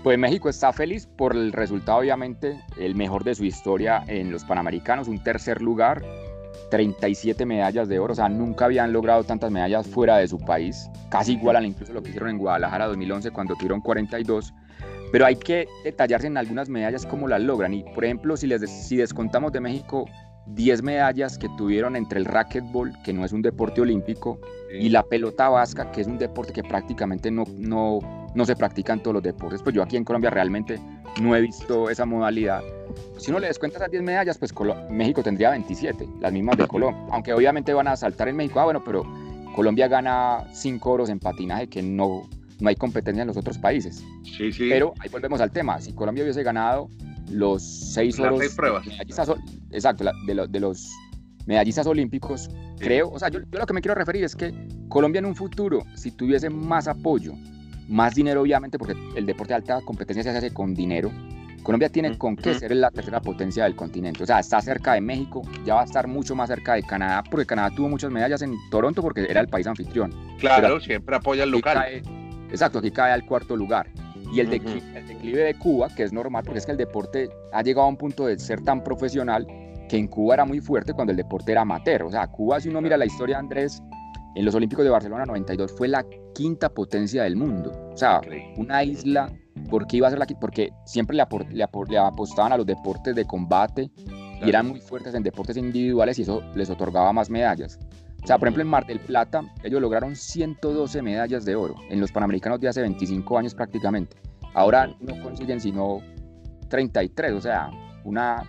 Pues 0.03 0.20
México 0.20 0.50
está 0.50 0.74
feliz 0.74 1.08
por 1.08 1.34
el 1.34 1.53
resultado, 1.53 2.00
obviamente, 2.00 2.62
el 2.77 2.94
mejor 2.96 3.24
de 3.24 3.34
su 3.34 3.46
historia 3.46 4.03
en 4.08 4.29
los 4.29 4.44
Panamericanos, 4.44 5.08
un 5.08 5.24
tercer 5.24 5.62
lugar. 5.62 6.03
37 6.70 7.46
medallas 7.46 7.88
de 7.88 7.98
oro, 7.98 8.12
o 8.12 8.15
sea, 8.15 8.27
nunca 8.27 8.65
habían 8.65 8.91
logrado 8.91 9.24
tantas 9.24 9.51
medallas 9.51 9.88
fuera 9.88 10.17
de 10.17 10.27
su 10.27 10.38
país, 10.39 10.89
casi 11.10 11.34
igualan 11.34 11.63
incluso 11.63 11.94
lo 11.94 12.03
que 12.03 12.10
hicieron 12.10 12.29
en 12.29 12.38
Guadalajara 12.39 12.88
2011 12.88 13.32
cuando 13.32 13.55
tuvieron 13.55 13.79
42, 13.79 14.53
pero 15.13 15.25
hay 15.25 15.38
que 15.38 15.67
detallarse 15.86 16.27
en 16.27 16.38
algunas 16.38 16.67
medallas 16.67 17.05
cómo 17.05 17.27
las 17.29 17.41
logran. 17.41 17.74
Y 17.74 17.84
por 17.84 18.03
ejemplo, 18.03 18.36
si, 18.36 18.48
les, 18.48 18.70
si 18.70 18.98
descontamos 18.98 19.53
de 19.53 19.62
México 19.62 20.05
10 20.47 20.83
medallas 20.83 21.37
que 21.37 21.49
tuvieron 21.57 21.95
entre 21.95 22.19
el 22.19 22.25
racquetball, 22.25 22.93
que 23.03 23.13
no 23.13 23.25
es 23.25 23.31
un 23.31 23.41
deporte 23.41 23.81
olímpico, 23.81 24.39
y 24.71 24.89
la 24.89 25.03
pelota 25.03 25.49
vasca, 25.49 25.91
que 25.91 26.01
es 26.01 26.07
un 26.07 26.17
deporte 26.17 26.53
que 26.53 26.63
prácticamente 26.63 27.31
no, 27.31 27.45
no, 27.57 27.99
no 28.33 28.45
se 28.45 28.55
practica 28.55 28.93
en 28.93 28.99
todos 29.01 29.15
los 29.15 29.23
deportes, 29.23 29.61
pues 29.61 29.75
yo 29.75 29.81
aquí 29.81 29.97
en 29.97 30.03
Colombia 30.03 30.29
realmente 30.29 30.79
no 31.21 31.35
he 31.35 31.41
visto 31.41 31.89
esa 31.89 32.05
modalidad. 32.05 32.61
Si 33.17 33.31
uno 33.31 33.39
le 33.39 33.47
descuenta 33.47 33.77
esas 33.77 33.91
10 33.91 34.03
medallas, 34.03 34.37
pues 34.37 34.53
México 34.89 35.23
tendría 35.23 35.49
27, 35.51 36.07
las 36.19 36.31
mismas 36.31 36.57
de 36.57 36.67
Colombia, 36.67 37.01
aunque 37.11 37.33
obviamente 37.33 37.73
van 37.73 37.87
a 37.87 37.95
saltar 37.95 38.27
en 38.27 38.35
México, 38.35 38.59
ah 38.59 38.65
bueno, 38.65 38.83
pero 38.83 39.03
Colombia 39.55 39.87
gana 39.87 40.43
5 40.51 40.91
oros 40.91 41.09
en 41.09 41.19
patinaje 41.19 41.67
que 41.67 41.81
no, 41.81 42.29
no 42.59 42.69
hay 42.69 42.75
competencia 42.75 43.21
en 43.21 43.27
los 43.27 43.37
otros 43.37 43.57
países. 43.57 44.03
Sí, 44.23 44.51
sí. 44.51 44.67
Pero 44.69 44.93
ahí 44.99 45.09
volvemos 45.09 45.39
al 45.39 45.51
tema. 45.51 45.79
Si 45.79 45.93
Colombia 45.93 46.23
hubiese 46.23 46.43
ganado 46.43 46.89
los 47.29 47.63
seis 47.63 48.20
oros. 48.20 48.53
pruebas. 48.55 48.86
exacto, 49.72 50.05
de, 50.25 50.60
los 50.60 50.91
medallistas 51.46 51.88
olímpicos, 51.88 52.50
creo. 52.79 53.10
O 53.10 53.20
sea, 53.20 53.29
yo, 53.29 53.39
lo 53.51 53.65
que 53.65 53.74
me 53.74 53.82
quiero 53.82 53.96
referir 53.96 54.24
es 54.24 54.36
que 54.36 54.53
Colombia 54.89 55.20
en 55.20 55.25
un 55.25 55.36
futuro, 55.36 55.84
si 55.96 56.12
tuviese 56.12 56.50
más 56.50 56.88
apoyo, 56.88 57.34
más 57.88 58.15
dinero, 58.15 58.41
obviamente, 58.41 58.77
porque 58.77 58.96
el 59.15 59.25
deporte 59.25 59.53
de 59.53 59.55
alta 59.55 59.82
competencia 59.82 60.24
se 60.24 60.29
hace 60.29 60.53
con 60.53 60.74
dinero. 60.74 61.12
Colombia 61.63 61.89
tiene 61.89 62.15
con 62.15 62.36
qué 62.36 62.53
ser 62.53 62.75
la 62.75 62.91
tercera 62.91 63.20
potencia 63.22 63.63
del 63.63 63.75
continente. 63.75 64.22
O 64.22 64.25
sea, 64.27 64.39
está 64.39 64.62
cerca 64.62 64.94
de 64.94 65.01
México, 65.01 65.41
ya 65.65 65.74
va 65.74 65.82
a 65.82 65.86
estar 65.86 66.08
mucho 66.08 66.36
más 66.36 66.48
cerca 66.48 66.75
de 66.75 66.84
Canadá, 66.84 67.24
porque 67.29 67.48
Canadá 67.48 67.75
tuvo 67.75 67.89
muchas 67.89 68.12
medallas 68.12 68.44
en 68.44 68.53
Toronto 68.70 69.01
porque 69.01 69.25
era 69.27 69.41
el 69.41 69.48
país 69.48 69.65
anfitrión. 69.65 70.13
Claro, 70.38 70.79
siempre 70.79 71.15
apoya 71.15 71.41
al 71.41 71.50
local. 71.50 72.03
Exacto, 72.51 72.79
aquí 72.79 72.91
cae 72.91 73.12
al 73.12 73.25
cuarto 73.25 73.55
lugar. 73.55 73.89
Y 74.32 74.39
el, 74.39 74.50
declive, 74.50 75.44
de 75.44 75.53
Cuba, 75.55 75.88
que 75.96 76.03
es 76.03 76.13
normal, 76.13 76.44
porque 76.44 76.60
es 76.60 76.65
que 76.65 76.72
el 76.72 76.77
deporte 76.77 77.29
ha 77.53 77.62
llegado 77.62 77.86
a 77.86 77.89
un 77.89 77.98
punto 77.98 78.25
de 78.25 78.38
ser 78.39 78.62
tan 78.62 78.84
profesional 78.84 79.46
que 79.88 79.98
en 79.98 80.08
Cuba 80.08 80.34
era 80.36 80.46
muy 80.46 80.60
fuerte 80.60 80.94
cuando 80.94 81.12
el 81.12 81.17
deporte 81.17 81.51
era 81.51 81.62
amateur. 81.62 82.03
O 82.03 82.12
sea, 82.12 82.27
Cuba, 82.27 82.60
si 82.60 82.70
uno 82.70 82.82
mira 82.82 82.98
la 82.98 83.05
historia 83.05 83.36
de 83.36 83.41
Andrés, 83.41 83.82
en 84.36 84.44
los 84.44 84.53
Olímpicos 84.55 84.84
de 84.84 84.91
Barcelona 84.91 85.25
92 85.25 85.72
fue 85.72 85.88
la 85.88 86.05
quinta 86.34 86.70
potencia 86.70 87.24
del 87.24 87.36
mundo. 87.36 87.72
O 87.94 87.98
sea, 87.98 88.22
una 88.58 88.84
isla, 88.84 89.32
¿por 89.70 89.88
qué 89.88 89.98
iba 89.98 90.08
a 90.08 90.10
ser 90.12 90.20
la 90.20 90.25
quinta? 90.25 90.41
Porque 90.41 90.70
siempre 90.86 91.15
le, 91.15 91.25
le, 91.51 91.98
apostaban 91.98 92.51
a 92.51 92.58
los 92.58 92.65
deportes 92.65 93.15
de 93.15 93.25
combate 93.25 93.89
y 94.44 94.50
eran 94.50 94.67
muy 94.67 94.82
fuertes 94.82 95.15
en 95.15 95.24
deportes 95.24 95.55
individuales 95.55 96.20
y 96.20 96.24
eso 96.24 96.41
les 96.53 96.70
otorgaba 96.70 97.13
más 97.13 97.29
medallas. 97.29 97.79
O 98.25 98.27
sea, 98.27 98.39
por 98.39 98.48
ejemplo, 98.48 98.63
en 98.63 98.70
Mar 98.70 98.88
del 98.88 99.00
Plata, 99.00 99.44
ellos 99.63 99.79
lograron 99.79 100.15
112 100.15 101.00
medallas 101.03 101.46
de 101.46 101.55
oro 101.55 101.75
en 101.91 102.01
los 102.01 102.12
Panamericanos 102.12 102.60
de 102.60 102.67
hace 102.67 102.82
25 102.82 103.38
años 103.38 103.53
prácticamente. 103.53 104.17
Ahora 104.55 104.89
no 105.00 105.22
consiguen 105.22 105.62
sino 105.62 106.01
33, 106.70 107.34
o 107.34 107.39
sea, 107.39 107.70
una 108.03 108.44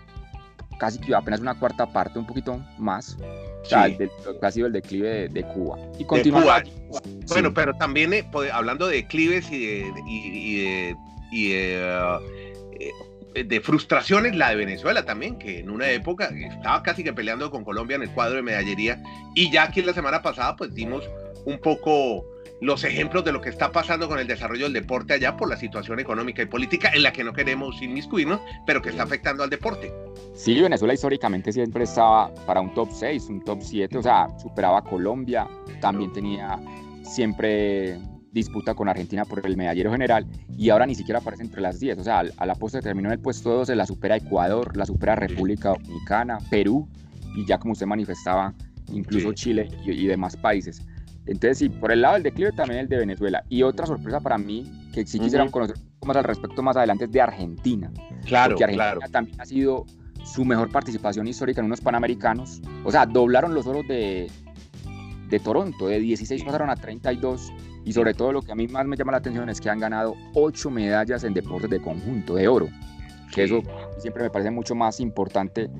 casi 0.78 0.98
que 0.98 1.14
apenas 1.14 1.40
una 1.40 1.58
cuarta 1.58 1.84
parte, 1.92 2.18
un 2.18 2.26
poquito 2.26 2.58
más. 2.78 3.18
Sea, 3.64 3.84
el 3.84 4.10
ha 4.40 4.50
sido 4.50 4.66
el 4.66 4.72
declive 4.72 5.28
de, 5.28 5.42
Cuba. 5.42 5.76
Y 5.98 6.04
continúa. 6.04 6.62
Bueno, 7.28 7.52
pero 7.52 7.74
también 7.74 8.14
eh, 8.14 8.24
hablando 8.50 8.86
de 8.86 8.96
declives 8.96 9.52
y 9.52 9.58
de, 9.58 9.92
y, 10.08 10.62
de, 10.62 10.96
y 11.32 11.50
uh, 11.50 12.18
eh, 12.80 12.90
de 13.44 13.60
frustraciones 13.60 14.36
la 14.36 14.50
de 14.50 14.56
Venezuela 14.56 15.04
también, 15.04 15.38
que 15.38 15.60
en 15.60 15.70
una 15.70 15.90
época 15.90 16.30
estaba 16.34 16.82
casi 16.82 17.04
que 17.04 17.12
peleando 17.12 17.50
con 17.50 17.64
Colombia 17.64 17.96
en 17.96 18.02
el 18.02 18.10
cuadro 18.10 18.36
de 18.36 18.42
medallería. 18.42 19.02
Y 19.34 19.50
ya 19.50 19.64
aquí 19.64 19.82
la 19.82 19.92
semana 19.92 20.22
pasada 20.22 20.56
pues 20.56 20.74
dimos 20.74 21.08
un 21.44 21.58
poco 21.58 22.24
los 22.60 22.84
ejemplos 22.84 23.24
de 23.24 23.32
lo 23.32 23.40
que 23.40 23.50
está 23.50 23.70
pasando 23.70 24.08
con 24.08 24.18
el 24.18 24.26
desarrollo 24.26 24.64
del 24.64 24.72
deporte 24.72 25.14
allá 25.14 25.36
por 25.36 25.48
la 25.48 25.56
situación 25.56 26.00
económica 26.00 26.42
y 26.42 26.46
política 26.46 26.90
en 26.94 27.02
la 27.02 27.12
que 27.12 27.22
no 27.22 27.32
queremos 27.32 27.80
inmiscuirnos, 27.82 28.40
pero 28.66 28.80
que 28.80 28.90
está 28.90 29.02
afectando 29.02 29.42
al 29.42 29.50
deporte. 29.50 29.92
Sí, 30.34 30.60
Venezuela 30.60 30.94
históricamente 30.94 31.52
siempre 31.52 31.84
estaba 31.84 32.32
para 32.46 32.60
un 32.60 32.72
top 32.74 32.88
6, 32.92 33.26
un 33.28 33.44
top 33.44 33.58
7, 33.60 33.98
o 33.98 34.02
sea, 34.02 34.28
superaba 34.38 34.78
a 34.78 34.82
Colombia, 34.82 35.46
también 35.80 36.12
tenía 36.12 36.58
siempre 37.02 37.98
disputa 38.36 38.74
con 38.74 38.88
Argentina 38.88 39.24
por 39.24 39.44
el 39.44 39.56
medallero 39.56 39.90
general 39.90 40.26
y 40.56 40.68
ahora 40.68 40.86
ni 40.86 40.94
siquiera 40.94 41.20
aparece 41.20 41.42
entre 41.42 41.60
las 41.60 41.80
10. 41.80 41.98
O 41.98 42.04
sea, 42.04 42.22
a 42.36 42.46
la 42.46 42.54
postre 42.54 42.82
terminó 42.82 43.08
en 43.08 43.14
el 43.14 43.18
puesto 43.18 43.50
12, 43.50 43.74
la 43.74 43.86
supera 43.86 44.16
Ecuador, 44.16 44.76
la 44.76 44.86
supera 44.86 45.16
República 45.16 45.70
Dominicana, 45.70 46.38
Perú 46.50 46.86
y 47.34 47.46
ya 47.46 47.58
como 47.58 47.72
usted 47.72 47.86
manifestaba, 47.86 48.54
incluso 48.92 49.32
Chile 49.32 49.68
y, 49.84 50.06
demás 50.06 50.36
países. 50.36 50.82
Entonces, 51.26 51.58
sí, 51.58 51.68
por 51.68 51.90
el 51.90 52.02
lado 52.02 52.14
del 52.14 52.22
declive 52.22 52.52
también 52.52 52.80
el 52.80 52.88
de 52.88 52.98
Venezuela. 52.98 53.42
Y 53.48 53.62
otra 53.62 53.86
sorpresa 53.86 54.20
para 54.20 54.38
mí, 54.38 54.70
que 54.92 55.04
sí 55.06 55.18
quisieran 55.18 55.50
conocer 55.50 55.76
más 56.04 56.16
al 56.16 56.24
respecto 56.24 56.62
más 56.62 56.76
adelante, 56.76 57.06
es 57.06 57.10
de 57.10 57.20
Argentina. 57.20 57.90
Claro, 58.26 58.52
porque 58.52 58.64
Argentina 58.64 58.92
claro. 58.92 59.12
también 59.12 59.40
ha 59.40 59.46
sido 59.46 59.86
su 60.24 60.44
mejor 60.44 60.70
participación 60.70 61.26
histórica 61.26 61.60
en 61.60 61.66
unos 61.66 61.80
Panamericanos. 61.80 62.60
O 62.84 62.92
sea, 62.92 63.06
doblaron 63.06 63.54
los 63.54 63.66
oros 63.66 63.88
de, 63.88 64.30
de 65.28 65.40
Toronto, 65.40 65.88
de 65.88 65.98
16 65.98 66.44
pasaron 66.44 66.70
a 66.70 66.76
32 66.76 67.52
y 67.86 67.92
sobre 67.92 68.14
todo 68.14 68.32
lo 68.32 68.42
que 68.42 68.50
a 68.50 68.56
mí 68.56 68.66
más 68.66 68.84
me 68.84 68.96
llama 68.96 69.12
la 69.12 69.18
atención 69.18 69.48
es 69.48 69.60
que 69.60 69.70
han 69.70 69.78
ganado 69.78 70.16
ocho 70.34 70.70
medallas 70.70 71.22
en 71.22 71.32
deportes 71.32 71.70
de 71.70 71.80
conjunto, 71.80 72.34
de 72.34 72.48
oro. 72.48 72.68
Que 73.32 73.44
eso 73.44 73.62
siempre 73.98 74.24
me 74.24 74.30
parece 74.30 74.50
mucho 74.50 74.74
más 74.74 74.98
importante, 74.98 75.70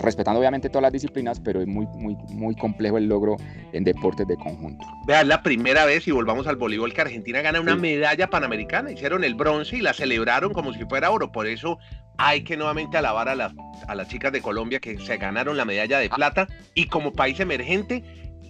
respetando 0.00 0.40
obviamente 0.40 0.68
todas 0.68 0.82
las 0.82 0.92
disciplinas, 0.92 1.38
pero 1.38 1.60
es 1.60 1.68
muy, 1.68 1.86
muy, 1.94 2.16
muy 2.30 2.56
complejo 2.56 2.98
el 2.98 3.06
logro 3.06 3.36
en 3.72 3.84
deportes 3.84 4.26
de 4.26 4.36
conjunto. 4.36 4.84
Vean, 5.06 5.28
la 5.28 5.44
primera 5.44 5.84
vez, 5.84 6.08
y 6.08 6.10
volvamos 6.10 6.48
al 6.48 6.56
voleibol, 6.56 6.92
que 6.92 7.02
Argentina 7.02 7.40
gana 7.40 7.60
una 7.60 7.76
medalla 7.76 8.28
panamericana. 8.28 8.90
Hicieron 8.90 9.22
el 9.22 9.36
bronce 9.36 9.76
y 9.76 9.80
la 9.80 9.94
celebraron 9.94 10.52
como 10.52 10.72
si 10.72 10.84
fuera 10.86 11.12
oro. 11.12 11.30
Por 11.30 11.46
eso 11.46 11.78
hay 12.18 12.42
que 12.42 12.56
nuevamente 12.56 12.96
alabar 12.96 13.28
a 13.28 13.36
las, 13.36 13.52
a 13.86 13.94
las 13.94 14.08
chicas 14.08 14.32
de 14.32 14.42
Colombia 14.42 14.80
que 14.80 14.98
se 14.98 15.18
ganaron 15.18 15.56
la 15.56 15.64
medalla 15.64 16.00
de 16.00 16.10
plata 16.10 16.48
y 16.74 16.88
como 16.88 17.12
país 17.12 17.38
emergente 17.38 18.02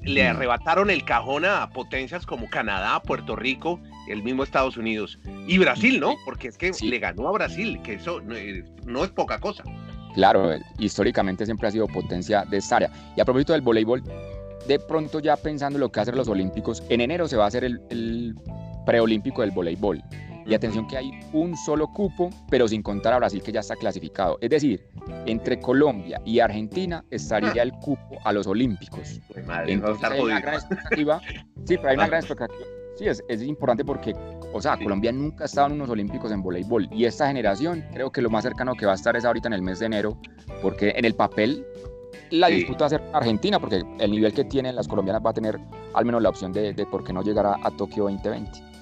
le 0.04 0.26
arrebataron 0.26 0.90
el 0.90 1.04
cajón 1.04 1.44
a 1.44 1.68
potencias 1.70 2.26
como 2.26 2.48
Canadá, 2.48 3.00
Puerto 3.02 3.36
Rico, 3.36 3.80
el 4.08 4.22
mismo 4.22 4.42
Estados 4.42 4.76
Unidos 4.76 5.18
y 5.46 5.58
Brasil, 5.58 6.00
¿no? 6.00 6.14
Porque 6.24 6.48
es 6.48 6.58
que 6.58 6.72
le 6.82 6.98
ganó 6.98 7.28
a 7.28 7.32
Brasil, 7.32 7.80
que 7.82 7.94
eso 7.94 8.20
eh, 8.30 8.64
no, 8.84 9.04
es 9.04 9.10
poca 9.10 9.38
cosa. 9.38 9.64
Claro, 10.14 10.52
eh, 10.52 10.60
históricamente 10.78 11.44
siempre 11.44 11.68
ha 11.68 11.70
sido 11.70 11.86
potencia 11.86 12.44
de 12.44 12.58
esta 12.58 12.76
área. 12.76 12.90
Y 13.16 13.20
a 13.20 13.24
propósito 13.24 13.52
del 13.52 13.62
voleibol, 13.62 14.02
de 14.68 14.78
pronto 14.78 15.20
ya 15.20 15.36
pensando 15.36 15.76
en 15.76 15.80
lo 15.80 15.90
que 15.90 16.00
hacen 16.00 16.16
los 16.16 16.28
Olímpicos, 16.28 16.82
en 16.88 17.00
enero 17.00 17.26
se 17.26 17.36
va 17.36 17.44
a 17.44 17.48
hacer 17.48 17.64
el, 17.64 17.80
el 17.90 18.34
preolímpico 18.84 19.40
del 19.40 19.50
voleibol. 19.50 20.02
Y 20.46 20.54
atención 20.54 20.86
que 20.86 20.96
hay 20.96 21.10
un 21.32 21.56
solo 21.56 21.88
cupo, 21.88 22.30
pero 22.50 22.68
sin 22.68 22.82
contar 22.82 23.14
a 23.14 23.18
Brasil 23.18 23.42
que 23.42 23.52
ya 23.52 23.60
está 23.60 23.76
clasificado. 23.76 24.38
Es 24.40 24.50
decir, 24.50 24.86
entre 25.26 25.58
Colombia 25.58 26.20
y 26.24 26.40
Argentina 26.40 27.04
estaría 27.10 27.62
el 27.62 27.72
cupo 27.72 28.18
a 28.24 28.32
los 28.32 28.46
Olímpicos. 28.46 29.20
Entonces, 29.66 30.10
hay 30.10 30.20
una 30.20 30.40
gran 30.40 30.54
expectativa. 30.54 31.20
Sí, 31.64 31.76
pero 31.76 31.88
hay 31.88 31.96
una 31.96 32.06
gran 32.08 32.20
expectativa. 32.24 32.66
Sí, 32.96 33.08
es, 33.08 33.24
es 33.28 33.42
importante 33.42 33.84
porque, 33.84 34.14
o 34.52 34.60
sea, 34.60 34.76
Colombia 34.76 35.10
nunca 35.10 35.44
ha 35.44 35.46
estado 35.46 35.68
en 35.68 35.74
unos 35.74 35.88
Olímpicos 35.88 36.30
en 36.30 36.42
voleibol. 36.42 36.88
Y 36.92 37.06
esta 37.06 37.26
generación, 37.26 37.84
creo 37.92 38.12
que 38.12 38.22
lo 38.22 38.30
más 38.30 38.44
cercano 38.44 38.74
que 38.74 38.86
va 38.86 38.92
a 38.92 38.96
estar 38.96 39.16
es 39.16 39.24
ahorita 39.24 39.48
en 39.48 39.54
el 39.54 39.62
mes 39.62 39.80
de 39.80 39.86
enero, 39.86 40.18
porque 40.62 40.92
en 40.94 41.04
el 41.04 41.14
papel 41.14 41.66
la 42.30 42.48
disputa 42.48 42.80
va 42.80 42.86
a 42.86 42.90
ser 42.90 43.02
Argentina, 43.12 43.58
porque 43.58 43.82
el 43.98 44.10
nivel 44.10 44.32
que 44.32 44.44
tienen 44.44 44.76
las 44.76 44.86
colombianas 44.86 45.22
va 45.24 45.30
a 45.30 45.34
tener 45.34 45.58
al 45.94 46.04
menos 46.04 46.22
la 46.22 46.28
opción 46.28 46.52
de, 46.52 46.72
de 46.72 46.86
por 46.86 47.02
qué 47.02 47.12
no 47.12 47.22
llegar 47.22 47.46
a, 47.46 47.56
a 47.62 47.70
Tokio 47.70 48.04
2020 48.04 48.73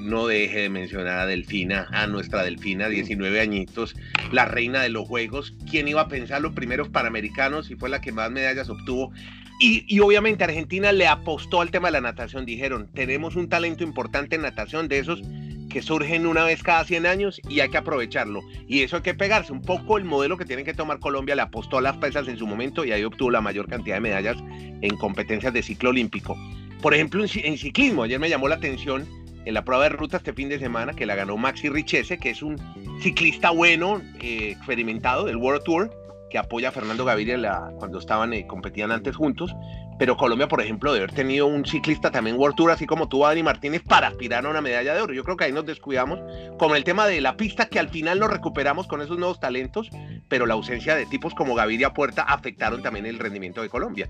no 0.00 0.26
deje 0.26 0.60
de 0.60 0.68
mencionar 0.68 1.20
a 1.20 1.26
Delfina, 1.26 1.88
a 1.90 2.06
nuestra 2.06 2.42
Delfina, 2.42 2.88
19 2.88 3.40
añitos, 3.40 3.96
la 4.32 4.44
reina 4.44 4.82
de 4.82 4.90
los 4.90 5.08
Juegos. 5.08 5.54
¿Quién 5.70 5.88
iba 5.88 6.02
a 6.02 6.08
pensar 6.08 6.42
los 6.42 6.52
primeros 6.52 6.88
Panamericanos 6.88 7.70
y 7.70 7.74
fue 7.74 7.88
la 7.88 8.00
que 8.00 8.12
más 8.12 8.30
medallas 8.30 8.68
obtuvo? 8.68 9.12
Y, 9.60 9.98
obviamente 9.98 10.44
Argentina 10.44 10.92
le 10.92 11.08
apostó 11.08 11.60
al 11.60 11.70
tema 11.70 11.88
de 11.88 11.92
la 11.92 12.00
natación. 12.00 12.46
Dijeron, 12.46 12.88
tenemos 12.94 13.34
un 13.34 13.48
talento 13.48 13.82
importante 13.82 14.36
en 14.36 14.42
natación 14.42 14.86
de 14.86 15.00
esos 15.00 15.20
que 15.68 15.82
surgen 15.82 16.26
una 16.26 16.44
vez 16.44 16.62
cada 16.62 16.84
100 16.84 17.06
años 17.06 17.40
y 17.48 17.60
hay 17.60 17.68
que 17.68 17.78
aprovecharlo. 17.78 18.42
Y 18.68 18.82
eso 18.82 18.96
hay 18.96 19.02
que 19.02 19.14
pegarse. 19.14 19.52
Un 19.52 19.62
poco 19.62 19.98
el 19.98 20.04
modelo 20.04 20.36
que 20.36 20.44
tienen 20.44 20.64
que 20.64 20.74
tomar 20.74 21.00
Colombia 21.00 21.34
le 21.34 21.42
apostó 21.42 21.78
a 21.78 21.82
las 21.82 21.96
pesas 21.96 22.28
en 22.28 22.38
su 22.38 22.46
momento 22.46 22.84
y 22.84 22.92
ahí 22.92 23.02
obtuvo 23.02 23.32
la 23.32 23.40
mayor 23.40 23.68
cantidad 23.68 23.96
de 23.96 24.00
medallas 24.00 24.36
en 24.80 24.96
competencias 24.96 25.52
de 25.52 25.62
ciclo 25.62 25.90
olímpico. 25.90 26.36
Por 26.80 26.94
ejemplo, 26.94 27.24
en 27.24 27.58
ciclismo, 27.58 28.04
ayer 28.04 28.20
me 28.20 28.30
llamó 28.30 28.46
la 28.46 28.54
atención 28.54 29.17
en 29.48 29.54
la 29.54 29.64
prueba 29.64 29.84
de 29.84 29.88
ruta 29.88 30.18
este 30.18 30.34
fin 30.34 30.50
de 30.50 30.58
semana, 30.58 30.92
que 30.92 31.06
la 31.06 31.14
ganó 31.14 31.38
Maxi 31.38 31.70
Richese, 31.70 32.18
que 32.18 32.28
es 32.28 32.42
un 32.42 32.58
ciclista 33.00 33.48
bueno, 33.48 34.02
eh, 34.20 34.50
experimentado 34.50 35.24
del 35.24 35.38
World 35.38 35.62
Tour, 35.64 35.90
que 36.28 36.36
apoya 36.36 36.68
a 36.68 36.72
Fernando 36.72 37.06
Gaviria 37.06 37.38
cuando 37.78 37.98
estaban, 37.98 38.34
eh, 38.34 38.46
competían 38.46 38.92
antes 38.92 39.16
juntos. 39.16 39.54
pero 39.98 40.16
Colombia, 40.16 40.46
por 40.46 40.60
ejemplo, 40.60 40.92
debe 40.92 41.06
haber 41.06 41.16
tenido 41.16 41.46
un 41.46 41.64
ciclista 41.64 42.12
también 42.12 42.36
World 42.36 42.54
Tour, 42.56 42.70
así 42.70 42.86
como 42.86 43.08
tú, 43.08 43.22
Dani 43.22 43.42
Martínez, 43.42 43.82
para 43.82 44.06
aspirar 44.06 44.46
a 44.46 44.48
una 44.50 44.60
medalla 44.60 44.94
de 44.94 45.00
oro. 45.00 45.12
Yo 45.12 45.24
creo 45.24 45.36
que 45.36 45.44
ahí 45.44 45.52
nos 45.52 45.66
descuidamos 45.66 46.20
con 46.56 46.76
el 46.76 46.84
tema 46.84 47.08
de 47.08 47.20
la 47.20 47.36
pista, 47.36 47.68
que 47.68 47.80
al 47.80 47.88
final 47.88 48.20
nos 48.20 48.30
recuperamos 48.30 48.86
con 48.86 49.02
esos 49.02 49.18
nuevos 49.18 49.40
talentos, 49.40 49.90
pero 50.28 50.46
la 50.46 50.54
ausencia 50.54 50.94
de 50.94 51.06
tipos 51.06 51.34
como 51.34 51.56
Gaviria 51.56 51.94
Puerta 51.94 52.22
afectaron 52.22 52.80
también 52.80 53.06
el 53.06 53.18
rendimiento 53.18 53.60
de 53.60 53.70
Colombia. 53.70 54.08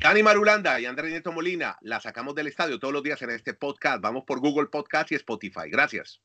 Dani 0.00 0.22
Marulanda 0.22 0.80
y 0.80 0.86
Andrés 0.86 1.10
Nieto 1.10 1.30
Molina, 1.30 1.76
la 1.82 2.00
sacamos 2.00 2.34
del 2.34 2.46
estadio 2.46 2.78
todos 2.78 2.94
los 2.94 3.02
días 3.02 3.20
en 3.20 3.28
este 3.28 3.52
podcast. 3.52 4.00
Vamos 4.00 4.24
por 4.26 4.40
Google 4.40 4.68
Podcast 4.68 5.12
y 5.12 5.16
Spotify. 5.16 5.68
Gracias. 5.70 6.22